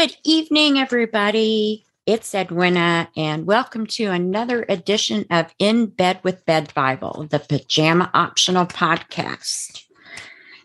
[0.00, 1.84] Good evening, everybody.
[2.06, 8.10] It's Edwina, and welcome to another edition of In Bed with Bed Bible, the pajama
[8.14, 9.84] optional podcast.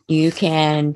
[0.07, 0.95] You can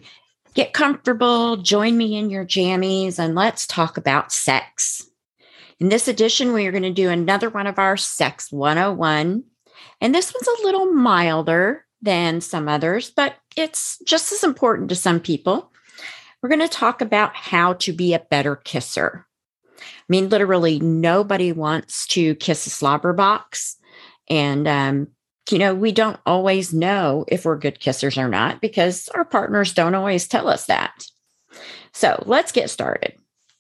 [0.54, 5.06] get comfortable, join me in your jammies, and let's talk about sex.
[5.82, 9.44] In this edition, we are going to do another one of our Sex 101.
[10.00, 14.96] And this one's a little milder than some others, but it's just as important to
[14.96, 15.74] some people.
[16.42, 19.26] We're going to talk about how to be a better kisser.
[19.80, 23.78] I mean, literally, nobody wants to kiss a slobber box.
[24.30, 25.08] And, um,
[25.50, 29.74] you know, we don't always know if we're good kissers or not because our partners
[29.74, 31.06] don't always tell us that.
[31.94, 33.14] So let's get started.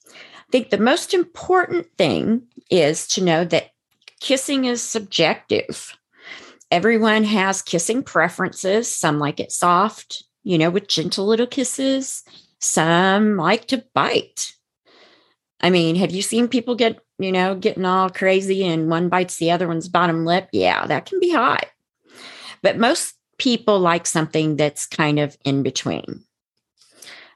[0.07, 3.71] I think the most important thing is to know that
[4.20, 5.98] kissing is subjective.
[6.71, 8.91] Everyone has kissing preferences.
[8.91, 12.23] Some like it soft, you know, with gentle little kisses.
[12.59, 14.54] Some like to bite.
[15.62, 19.38] I mean, have you seen people get, you know, getting all crazy and one bites
[19.38, 20.49] the other one's bottom lip?
[20.52, 21.65] Yeah, that can be hot.
[22.62, 26.24] But most people like something that's kind of in between.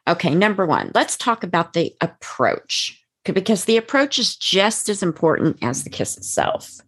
[0.07, 5.57] Okay, number one, let's talk about the approach because the approach is just as important
[5.61, 6.81] as the kiss itself.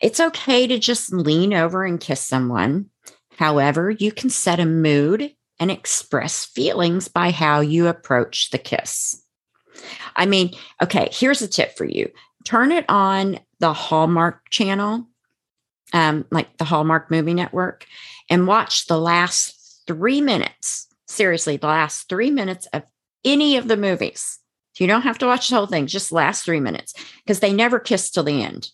[0.00, 2.90] It's okay to just lean over and kiss someone.
[3.36, 9.22] However, you can set a mood and express feelings by how you approach the kiss.
[10.14, 12.10] I mean, okay, here's a tip for you
[12.44, 15.08] turn it on the Hallmark channel,
[15.92, 17.84] um, like the Hallmark Movie Network,
[18.30, 20.86] and watch the last three minutes.
[21.08, 22.84] Seriously, the last three minutes of
[23.24, 24.38] any of the movies.
[24.78, 26.92] You don't have to watch the whole thing, just last three minutes,
[27.24, 28.68] because they never kiss till the end.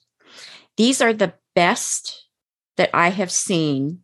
[0.76, 2.26] These are the best
[2.76, 4.00] that I have seen.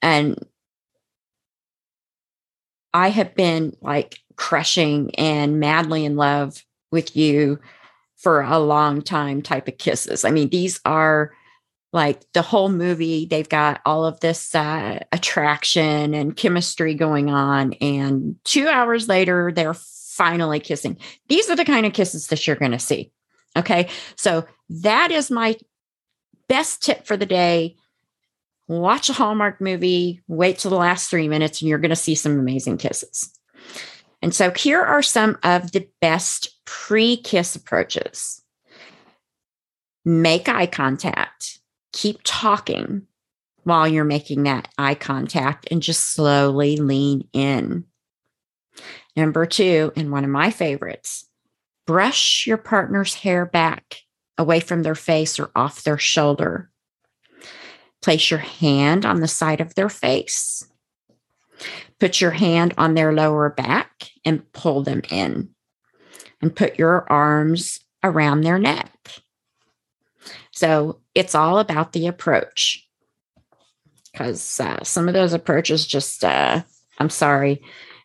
[0.00, 0.38] And
[2.94, 7.58] I have been like crushing and madly in love with you
[8.16, 10.24] for a long time type of kisses.
[10.24, 11.32] I mean, these are
[11.92, 17.74] like the whole movie, they've got all of this uh, attraction and chemistry going on.
[17.74, 20.96] And two hours later, they're finally kissing.
[21.28, 23.12] These are the kind of kisses that you're going to see.
[23.56, 23.88] Okay.
[24.16, 25.56] So that is my
[26.48, 27.76] best tip for the day.
[28.72, 32.14] Watch a Hallmark movie, wait till the last three minutes, and you're going to see
[32.14, 33.30] some amazing kisses.
[34.22, 38.42] And so here are some of the best pre kiss approaches
[40.06, 41.60] make eye contact,
[41.92, 43.02] keep talking
[43.64, 47.84] while you're making that eye contact, and just slowly lean in.
[49.14, 51.28] Number two, and one of my favorites,
[51.86, 53.98] brush your partner's hair back
[54.38, 56.70] away from their face or off their shoulder.
[58.02, 60.66] Place your hand on the side of their face.
[62.00, 65.50] Put your hand on their lower back and pull them in.
[66.40, 68.92] And put your arms around their neck.
[70.50, 72.86] So it's all about the approach.
[74.10, 76.62] Because uh, some of those approaches just, uh,
[76.98, 77.62] I'm sorry,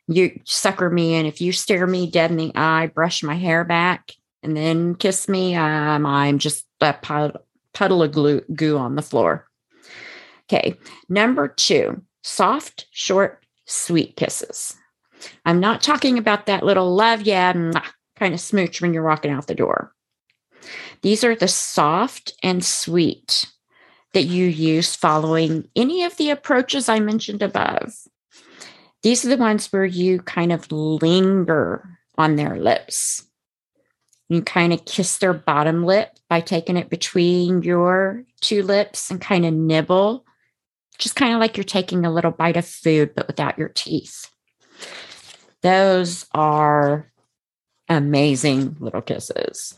[0.07, 1.25] you sucker me in.
[1.25, 5.27] If you stare me dead in the eye, brush my hair back, and then kiss
[5.27, 6.93] me, um, I'm just a
[7.73, 9.46] puddle of glue, goo on the floor.
[10.49, 10.75] Okay.
[11.09, 14.75] Number two, soft, short, sweet kisses.
[15.45, 17.71] I'm not talking about that little love yeah
[18.15, 19.93] kind of smooch when you're walking out the door.
[21.01, 23.45] These are the soft and sweet
[24.13, 27.93] that you use following any of the approaches I mentioned above.
[29.03, 33.23] These are the ones where you kind of linger on their lips.
[34.29, 39.21] You kind of kiss their bottom lip by taking it between your two lips and
[39.21, 40.25] kind of nibble,
[40.97, 44.29] just kind of like you're taking a little bite of food, but without your teeth.
[45.61, 47.11] Those are
[47.89, 49.75] amazing little kisses.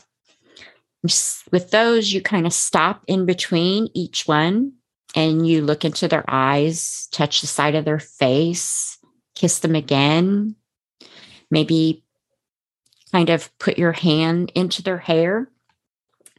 [1.50, 4.72] With those, you kind of stop in between each one
[5.14, 8.98] and you look into their eyes, touch the side of their face,
[9.34, 10.56] kiss them again.
[11.50, 12.04] Maybe
[13.12, 15.50] kind of put your hand into their hair.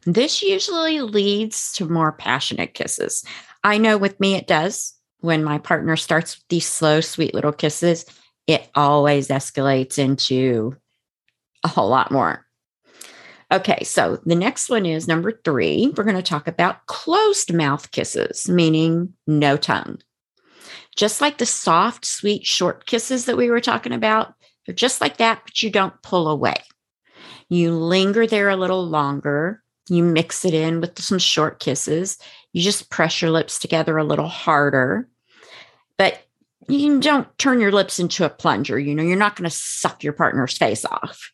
[0.04, 3.24] This usually leads to more passionate kisses.
[3.62, 4.94] I know with me it does.
[5.20, 8.04] When my partner starts with these slow, sweet little kisses,
[8.48, 10.76] it always escalates into
[11.62, 12.44] a whole lot more.
[13.52, 15.92] Okay, so the next one is number three.
[15.96, 20.00] We're going to talk about closed mouth kisses, meaning no tongue.
[20.96, 24.34] Just like the soft, sweet, short kisses that we were talking about,
[24.66, 26.56] they're just like that, but you don't pull away.
[27.48, 29.61] You linger there a little longer.
[29.88, 32.18] You mix it in with some short kisses.
[32.52, 35.08] You just press your lips together a little harder.
[35.96, 36.22] But
[36.68, 38.78] you don't turn your lips into a plunger.
[38.78, 41.32] You know, you're not going to suck your partner's face off.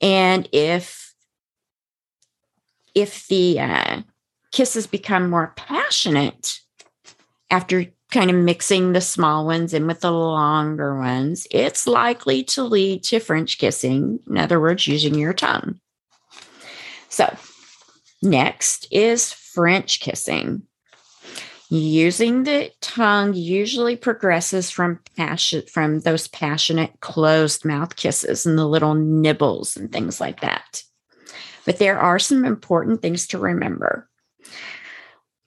[0.00, 1.14] And if
[2.94, 4.02] if the uh,
[4.50, 6.58] kisses become more passionate
[7.50, 12.64] after kind of mixing the small ones in with the longer ones, it's likely to
[12.64, 14.18] lead to French kissing.
[14.28, 15.78] In other words, using your tongue.
[17.08, 17.36] So,
[18.22, 20.62] next is French kissing.
[21.72, 28.66] Using the tongue usually progresses from passion from those passionate closed mouth kisses and the
[28.66, 30.82] little nibbles and things like that.
[31.64, 34.08] But there are some important things to remember.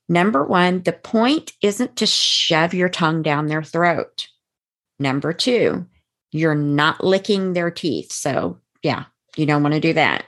[0.08, 4.28] Number one, the point isn't to shove your tongue down their throat.
[5.00, 5.86] Number two,
[6.32, 8.14] you're not licking their teeth.
[8.14, 9.06] So, yeah,
[9.36, 10.26] you don't want to do that.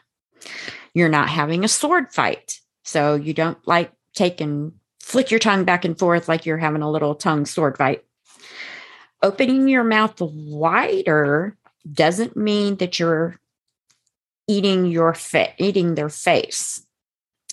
[0.95, 2.59] You're not having a sword fight.
[2.83, 4.73] So, you don't like taking
[5.05, 8.03] flick your tongue back and forth like you're having a little tongue sword fight.
[9.21, 11.55] Opening your mouth wider
[11.91, 13.39] doesn't mean that you're
[14.47, 16.83] eating your fa- eating their face.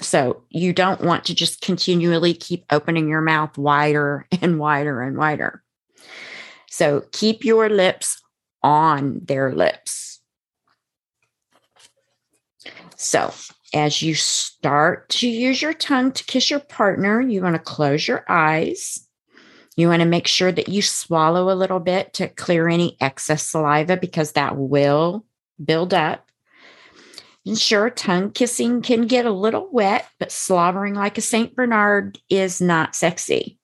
[0.00, 5.16] So you don't want to just continually keep opening your mouth wider and wider and
[5.16, 5.62] wider.
[6.70, 8.20] So keep your lips
[8.62, 10.11] on their lips.
[13.02, 13.32] So
[13.74, 18.06] as you start to use your tongue to kiss your partner, you want to close
[18.06, 19.06] your eyes.
[19.76, 23.46] You want to make sure that you swallow a little bit to clear any excess
[23.46, 25.24] saliva because that will
[25.62, 26.30] build up.
[27.44, 31.56] And sure, tongue kissing can get a little wet, but slobbering like a St.
[31.56, 33.58] Bernard is not sexy.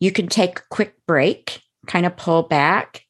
[0.00, 3.04] You can take a quick break, kind of pull back,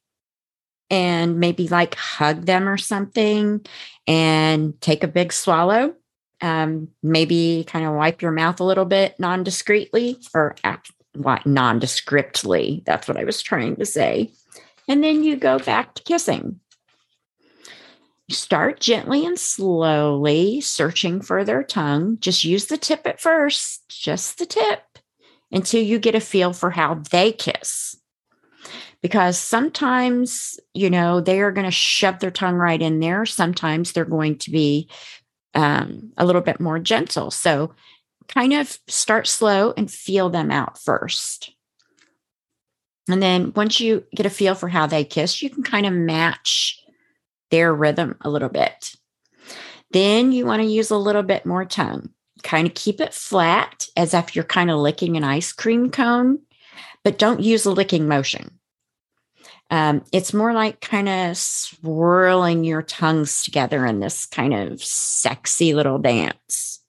[0.91, 3.65] and maybe like hug them or something
[4.05, 5.95] and take a big swallow
[6.41, 10.55] um, maybe kind of wipe your mouth a little bit non discreetly or
[11.15, 12.83] nondescriptly.
[12.85, 14.31] That's what I was trying to say.
[14.87, 16.59] And then you go back to kissing.
[18.27, 22.17] You start gently and slowly searching for their tongue.
[22.19, 24.83] Just use the tip at first, just the tip,
[25.51, 27.97] until you get a feel for how they kiss.
[29.01, 33.25] Because sometimes, you know, they are going to shove their tongue right in there.
[33.25, 34.89] Sometimes they're going to be
[35.55, 37.31] um, a little bit more gentle.
[37.31, 37.73] So
[38.27, 41.53] kind of start slow and feel them out first.
[43.09, 45.93] And then once you get a feel for how they kiss, you can kind of
[45.93, 46.79] match
[47.49, 48.95] their rhythm a little bit.
[49.91, 52.11] Then you want to use a little bit more tongue.
[52.43, 56.39] Kind of keep it flat as if you're kind of licking an ice cream cone,
[57.03, 58.57] but don't use a licking motion.
[59.71, 65.73] Um, it's more like kind of swirling your tongues together in this kind of sexy
[65.73, 66.83] little dance.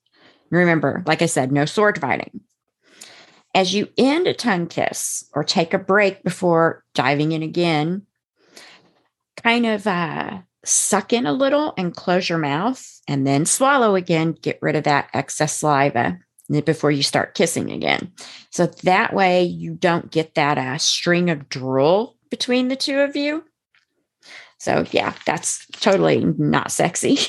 [0.51, 2.41] Remember, like I said, no sword fighting.
[3.55, 8.05] As you end a tongue kiss or take a break before diving in again,
[9.41, 14.33] kind of uh, suck in a little and close your mouth and then swallow again.
[14.33, 16.19] Get rid of that excess saliva
[16.65, 18.11] before you start kissing again.
[18.49, 23.15] So that way you don't get that uh, string of drool between the two of
[23.15, 23.43] you.
[24.57, 27.19] So, yeah, that's totally not sexy.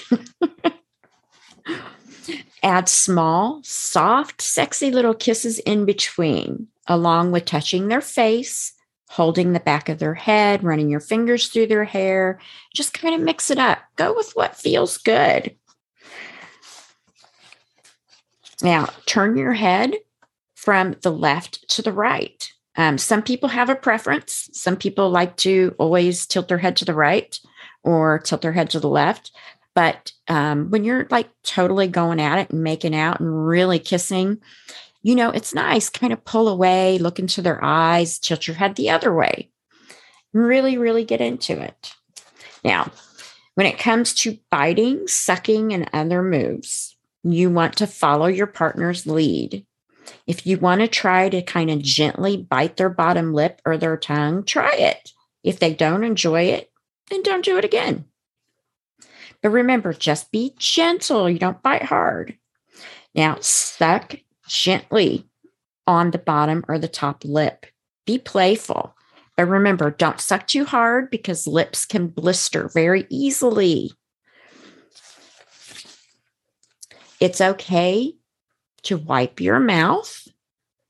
[2.62, 8.72] Add small, soft, sexy little kisses in between, along with touching their face,
[9.10, 12.40] holding the back of their head, running your fingers through their hair.
[12.74, 13.80] Just kind of mix it up.
[13.96, 15.54] Go with what feels good.
[18.62, 19.96] Now, turn your head
[20.54, 22.53] from the left to the right.
[22.76, 24.48] Um, some people have a preference.
[24.52, 27.38] Some people like to always tilt their head to the right
[27.82, 29.30] or tilt their head to the left.
[29.74, 34.40] But um, when you're like totally going at it and making out and really kissing,
[35.02, 35.90] you know, it's nice.
[35.90, 39.50] Kind of pull away, look into their eyes, tilt your head the other way.
[40.32, 41.92] Really, really get into it.
[42.64, 42.90] Now,
[43.54, 49.06] when it comes to biting, sucking, and other moves, you want to follow your partner's
[49.06, 49.66] lead.
[50.26, 53.96] If you want to try to kind of gently bite their bottom lip or their
[53.96, 55.12] tongue, try it.
[55.42, 56.70] If they don't enjoy it,
[57.10, 58.06] then don't do it again.
[59.42, 61.28] But remember, just be gentle.
[61.28, 62.38] You don't bite hard.
[63.14, 64.16] Now, suck
[64.48, 65.28] gently
[65.86, 67.66] on the bottom or the top lip.
[68.06, 68.94] Be playful.
[69.36, 73.92] But remember, don't suck too hard because lips can blister very easily.
[77.20, 78.14] It's okay
[78.84, 80.26] to wipe your mouth.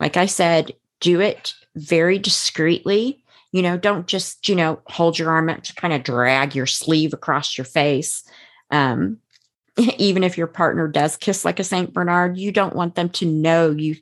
[0.00, 3.24] Like I said, do it very discreetly.
[3.52, 6.66] You know, don't just, you know, hold your arm up to kind of drag your
[6.66, 8.24] sleeve across your face.
[8.70, 9.18] Um,
[9.98, 11.92] even if your partner does kiss like a St.
[11.92, 13.96] Bernard, you don't want them to know you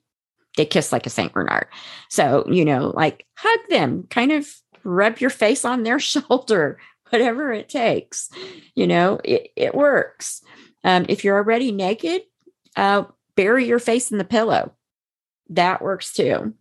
[0.57, 1.33] they kiss like a St.
[1.33, 1.67] Bernard.
[2.09, 4.49] So, you know, like hug them, kind of
[4.85, 6.79] rub your face on their shoulder,
[7.11, 8.31] whatever it takes.
[8.75, 10.43] You know, it, it works.
[10.85, 12.23] Um, if you're already naked,
[12.77, 13.05] uh,
[13.37, 14.73] bury your face in the pillow.
[15.49, 16.55] That works too.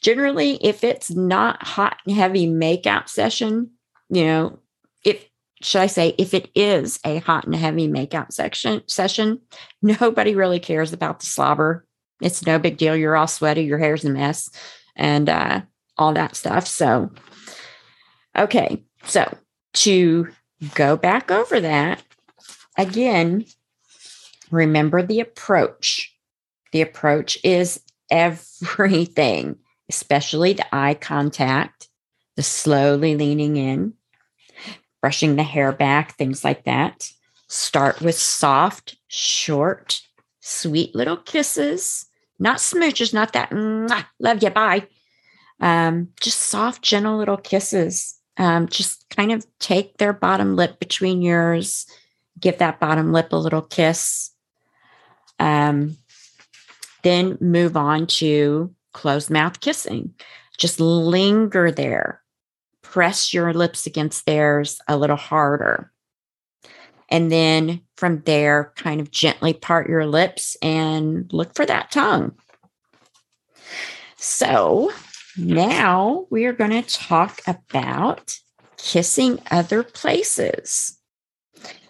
[0.00, 3.70] Generally, if it's not hot and heavy makeout session,
[4.10, 4.58] you know,
[5.04, 5.28] if
[5.62, 9.40] should I say, if it is a hot and heavy makeout section session,
[9.82, 11.86] nobody really cares about the slobber.
[12.20, 12.96] It's no big deal.
[12.96, 14.50] You're all sweaty, your hair's a mess,
[14.94, 15.62] and uh,
[15.96, 16.66] all that stuff.
[16.66, 17.10] So,
[18.36, 19.36] okay, so
[19.74, 20.28] to
[20.74, 22.02] go back over that
[22.78, 23.46] again,
[24.50, 26.13] remember the approach.
[26.74, 31.88] The approach is everything, especially the eye contact,
[32.34, 33.94] the slowly leaning in,
[35.00, 37.12] brushing the hair back, things like that.
[37.46, 40.00] Start with soft, short,
[40.40, 42.06] sweet little kisses,
[42.40, 43.52] not smooches, not that
[44.18, 44.88] love you, bye.
[45.60, 48.18] Um, just soft, gentle little kisses.
[48.36, 51.86] Um, just kind of take their bottom lip between yours,
[52.40, 54.32] give that bottom lip a little kiss.
[55.38, 55.98] Um,
[57.04, 60.14] then move on to closed mouth kissing.
[60.58, 62.24] Just linger there
[62.94, 65.90] press your lips against theirs a little harder.
[67.08, 72.36] And then from there, kind of gently part your lips and look for that tongue.
[74.16, 74.92] So
[75.36, 78.38] now we are going to talk about
[78.76, 80.96] kissing other places.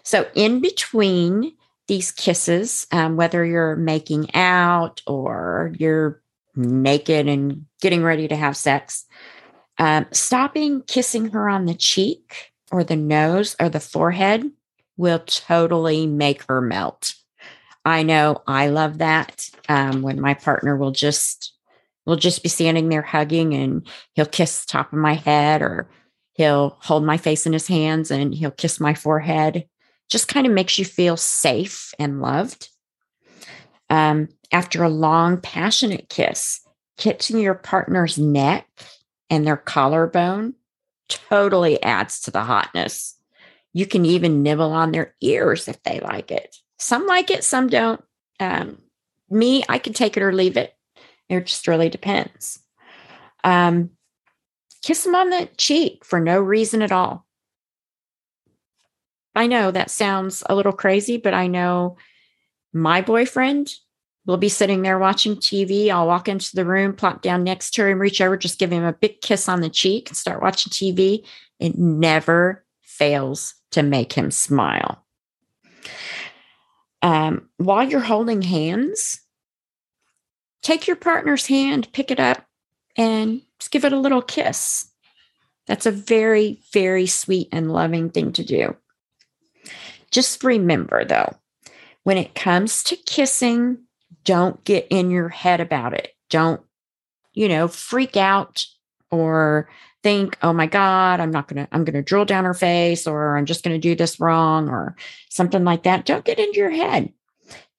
[0.01, 1.53] So, in between
[1.87, 6.21] these kisses, um, whether you're making out or you're
[6.55, 9.05] naked and getting ready to have sex,
[9.77, 14.49] um, stopping kissing her on the cheek or the nose or the forehead
[14.97, 17.13] will totally make her melt.
[17.83, 21.53] I know I love that um, when my partner will just
[22.05, 25.89] will just be standing there hugging and he'll kiss the top of my head or
[26.33, 29.67] he'll hold my face in his hands and he'll kiss my forehead.
[30.09, 32.69] Just kind of makes you feel safe and loved.
[33.89, 36.61] Um, after a long, passionate kiss,
[36.97, 38.67] kissing your partner's neck
[39.29, 40.53] and their collarbone
[41.09, 43.15] totally adds to the hotness.
[43.73, 46.55] You can even nibble on their ears if they like it.
[46.79, 48.03] Some like it, some don't.
[48.39, 48.81] Um,
[49.29, 50.73] me, I can take it or leave it.
[51.29, 52.59] It just really depends.
[53.43, 53.91] Um,
[54.81, 57.25] kiss them on the cheek for no reason at all.
[59.35, 61.97] I know that sounds a little crazy, but I know
[62.73, 63.75] my boyfriend
[64.25, 65.89] We'll be sitting there watching TV.
[65.89, 68.83] I'll walk into the room, plop down next to him, reach over, just give him
[68.83, 71.25] a big kiss on the cheek and start watching TV.
[71.59, 75.05] It never fails to make him smile.
[77.03, 79.21] Um, while you're holding hands,
[80.63, 82.43] take your partner's hand, pick it up,
[82.97, 84.89] and just give it a little kiss.
[85.67, 88.75] That's a very, very sweet and loving thing to do.
[90.15, 91.35] Just remember, though,
[92.03, 93.79] when it comes to kissing,
[94.23, 96.13] don't get in your head about it.
[96.29, 96.61] Don't,
[97.33, 98.65] you know, freak out
[99.11, 99.67] or
[100.03, 103.05] think, oh my God, I'm not going to, I'm going to drill down her face
[103.05, 104.95] or I'm just going to do this wrong or
[105.27, 106.05] something like that.
[106.05, 107.11] Don't get into your head.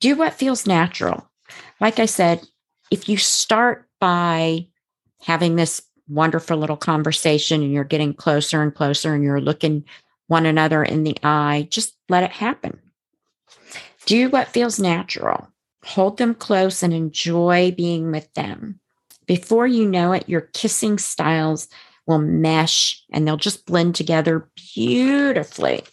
[0.00, 1.26] Do what feels natural.
[1.81, 2.47] Like I said,
[2.90, 4.66] if you start by
[5.23, 9.87] having this wonderful little conversation and you're getting closer and closer and you're looking
[10.26, 12.80] one another in the eye, just let it happen.
[14.06, 15.48] Do what feels natural
[15.86, 18.80] hold them close and enjoy being with them.
[19.26, 21.68] Before you know it, your kissing styles
[22.06, 25.84] will mesh and they'll just blend together beautifully.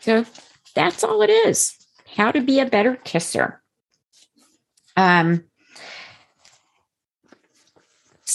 [0.00, 0.24] So
[0.74, 1.76] that's all it is.
[2.16, 3.62] How to be a better kisser.
[4.96, 5.44] Um,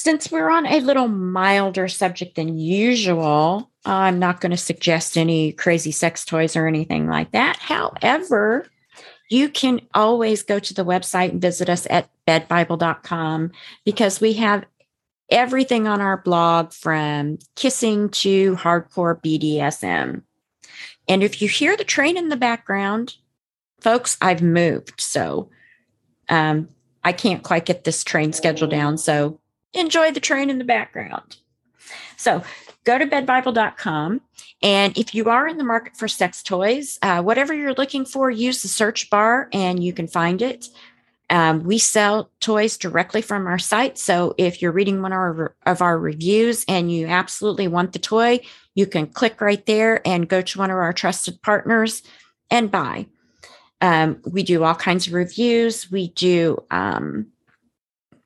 [0.02, 5.52] since we're on a little milder subject than usual, I'm not going to suggest any
[5.52, 7.58] crazy sex toys or anything like that.
[7.58, 8.66] However,
[9.30, 13.52] you can always go to the website and visit us at bedbible.com
[13.84, 14.66] because we have
[15.30, 20.24] everything on our blog from kissing to hardcore BDSM.
[21.10, 23.16] And if you hear the train in the background,
[23.82, 25.02] folks, I've moved.
[25.02, 25.50] So
[26.30, 26.70] um,
[27.04, 28.98] I can't quite get this train schedule down.
[28.98, 29.40] So
[29.74, 31.38] enjoy the train in the background.
[32.18, 32.44] So
[32.84, 34.22] go to bedbible.com.
[34.62, 38.30] And if you are in the market for sex toys, uh, whatever you're looking for,
[38.30, 40.68] use the search bar and you can find it.
[41.30, 43.98] Um, we sell toys directly from our site.
[43.98, 48.00] So if you're reading one of our, of our reviews and you absolutely want the
[48.00, 48.40] toy,
[48.74, 52.02] you can click right there and go to one of our trusted partners
[52.50, 53.06] and buy.
[53.82, 55.92] Um, we do all kinds of reviews.
[55.92, 57.28] We do um,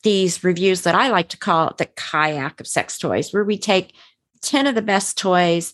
[0.03, 3.95] these reviews that I like to call the kayak of sex toys, where we take
[4.41, 5.73] 10 of the best toys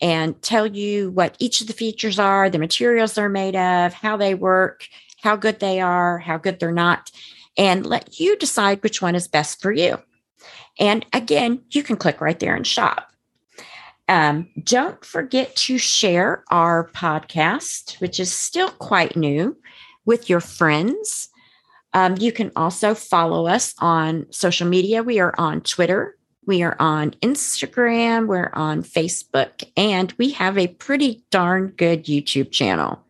[0.00, 4.16] and tell you what each of the features are, the materials they're made of, how
[4.16, 4.86] they work,
[5.22, 7.10] how good they are, how good they're not,
[7.56, 9.98] and let you decide which one is best for you.
[10.78, 13.06] And again, you can click right there and shop.
[14.08, 19.56] Um, don't forget to share our podcast, which is still quite new,
[20.04, 21.28] with your friends.
[21.92, 25.02] Um, you can also follow us on social media.
[25.02, 26.16] We are on Twitter,
[26.46, 32.50] we are on Instagram, we're on Facebook, and we have a pretty darn good YouTube
[32.50, 33.04] channel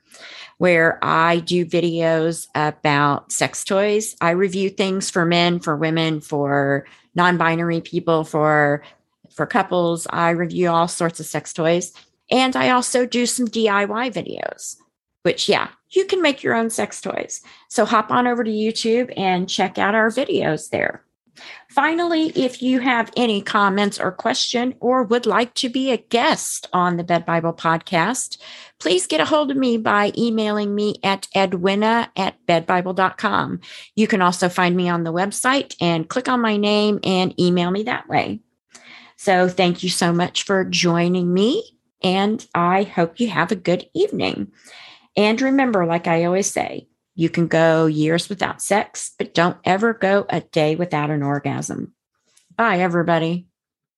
[0.59, 4.15] where I do videos about sex toys.
[4.21, 6.85] I review things for men, for women, for
[7.15, 8.83] non-binary people, for
[9.31, 10.07] for couples.
[10.11, 11.95] I review all sorts of sex toys.
[12.31, 14.77] And I also do some DIY videos,
[15.23, 17.41] which, yeah, you can make your own sex toys.
[17.69, 21.05] So hop on over to YouTube and check out our videos there.
[21.69, 26.69] Finally, if you have any comments or question or would like to be a guest
[26.73, 28.39] on the Bed Bible podcast,
[28.79, 33.61] please get a hold of me by emailing me at edwina at bedbible.com.
[33.95, 37.71] You can also find me on the website and click on my name and email
[37.71, 38.41] me that way.
[39.17, 41.77] So thank you so much for joining me.
[42.03, 44.51] And I hope you have a good evening.
[45.17, 49.93] And remember, like I always say, you can go years without sex, but don't ever
[49.93, 51.93] go a day without an orgasm.
[52.57, 53.50] Bye, everybody.